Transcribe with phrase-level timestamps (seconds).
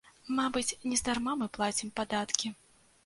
[0.37, 2.47] Мабыць, нездарма мы плацім падаткі.